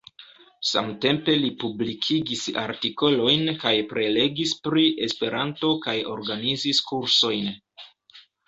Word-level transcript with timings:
Samtempe 0.67 1.35
li 1.41 1.51
publikigis 1.63 2.45
artikolojn 2.63 3.53
kaj 3.65 3.75
prelegis 3.93 4.57
pri 4.69 4.87
Esperanto 5.09 5.73
kaj 5.87 5.97
organizis 6.17 6.85
kursojn. 6.91 7.55